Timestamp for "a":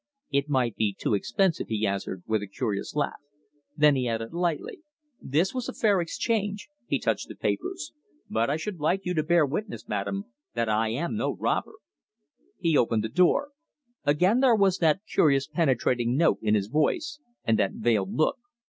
2.41-2.47, 5.69-5.73